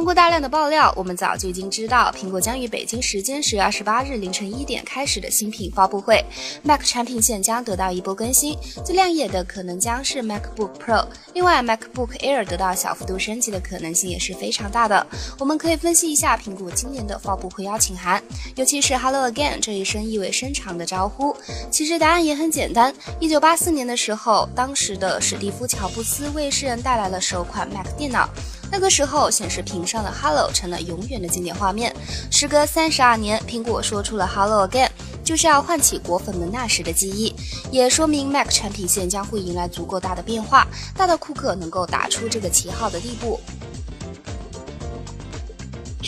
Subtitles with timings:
[0.00, 6.24] 通过大量的爆料，我们早就已经知道，苹果将于北京时间十月二十八日凌晨一点开始的新品发布会
[6.62, 8.56] ，Mac 产品线将得到一波更新。
[8.82, 15.06] 最亮眼的可能将是 MacBook Pro，另外 MacBook Air 得到小幅度升级的可能性也是非常大的。
[15.38, 18.22] 我们可以分析一下苹果今年的发布会邀请函，
[18.56, 21.36] 尤其是 Hello Again 这一声意味深长的招呼。
[21.70, 28.30] 其实答案也很简单，一九八四年的时候，当时的史蒂夫乔布斯为世人带来了首款 Mac 电脑。
[28.70, 31.94] 那个时候，显示屏上的 Hello 成了永远的经典画面。
[32.30, 34.88] 时隔三十二年，苹果说出了 Hello Again，
[35.24, 37.34] 就是要唤起果粉们那时的记忆，
[37.72, 40.66] 也说明 Mac 产品线将会迎来足够大的变化，
[40.96, 43.40] 大到库克能够打出这个旗号的地步。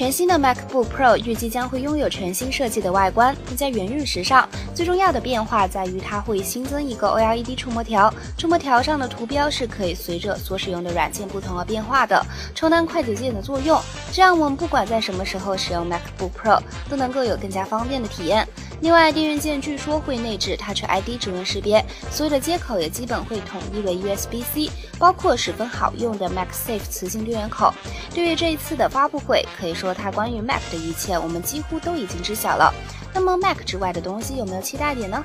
[0.00, 4.48] 全新的 MacBook Pro 预计将会拥有全新设计的外观，更加圆润时尚。
[4.74, 13.78] 最重要的变化在于它会新增一个 OLED 触摸条，触摸条上的图标是可以随着所使用的软件不同而变化的，充当快捷键的作用。
[14.10, 18.48] 这样我们不管在什么时候使用 MacBook Pro，都能够有更加方便的体验。
[18.80, 27.74] 另外，电源键据说会内置 Touch ID 指纹识别，所有的接口也基本会统一为 USB-C，包括十分好用的 MacSafe 磁性电源口。
[28.14, 32.72] 对于这一次的发布会，可以说它关于 Mac 的一切，我们几乎都已经知晓了。
[33.12, 35.22] 那么 Mac 之外的东西有没有期待点呢？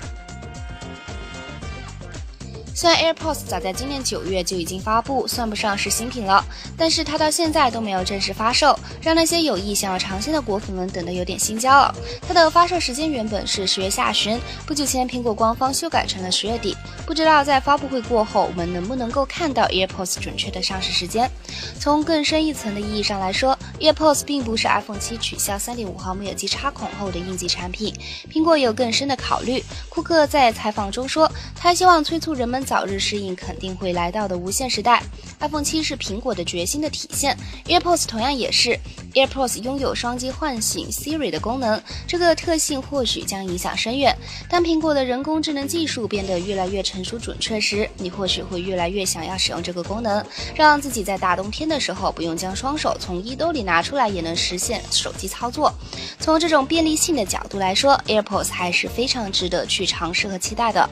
[2.76, 6.44] 虽然 AirPods 早在今年九月就已经发布，算不上是新品了，
[6.78, 11.96] 但是它到现在都没有正式发售，让那些有意想要尝鲜的果粉们等得有点心焦了。
[12.28, 21.32] 它的发售时间原本是十月下旬，不久前苹果官方修改成了十月底，不知道在发布会过后，我们能不能够看到 AirPods 准确的上市时间。
[21.80, 27.94] 从更深一层的意义上来说，AirPods 并不是 iPhone 7取消3.5毫米耳机插孔后的应急产品，
[28.30, 29.64] 苹果有更深的考虑。
[29.88, 32.56] 库克在采访中说，他希望催促人们。
[32.66, 35.04] 早日适应肯定会来到的无线时代
[35.40, 38.80] ，iPhone 七是苹果的决心的体现，AirPods 同样也是。
[39.14, 44.18] AirPods 拥有双击唤醒 Siri 的功能，这个特性或许将影响深远。
[44.50, 55.74] 当苹果的人工智能技术变得越来越成熟准确时，你或许会越来越想要使用这个功能，让自己在大冬天的时候不用将双手从衣兜里拿出来也能实现手机操作。
[56.20, 60.88] 从这种便利性的角度来说，AirPods 还是非常值得去尝试和期待的。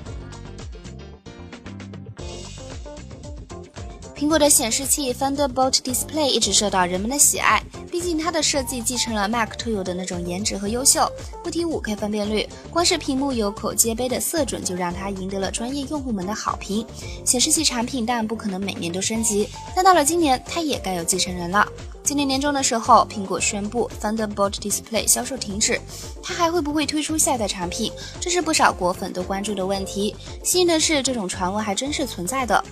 [4.24, 7.62] 苹果的显示器 Thunderbolt Display 一直受到人们的喜爱，
[7.92, 11.06] 毕竟它的设计继承了 Mac 特有的那种颜值和优秀。
[11.44, 16.88] 不提 5K 分辨率，光是屏幕有口皆碑的色准就让它赢得了专业用户们的好评。
[17.26, 21.68] 显示器产品当然不可能每年都升级，但到了今年，它也该有继承人了。
[22.02, 25.80] 今年年中的时候，苹果宣布 Thunderbolt Display 销售停止，
[26.22, 27.92] 它还会不会推出下一代产品？
[28.22, 30.16] 这是不少果粉都关注的问题。
[30.46, 32.64] 幸运的是，这种传闻还真是存在的。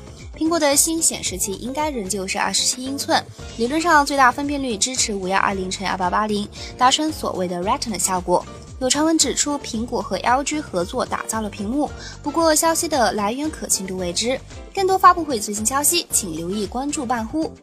[0.42, 3.24] 苹果的新显示器应该仍旧是二十七英寸，
[3.58, 8.44] 理论上最大分辨率支持五幺二零乘二八八零，达成所谓的 Retina 效果。
[8.80, 11.88] 有传闻指出，苹果和 LG 合作打造了屏幕，
[12.24, 14.40] 不过消息的来源可信度未知。
[14.74, 17.54] 更多发布会最新消息，请留意关注半呼。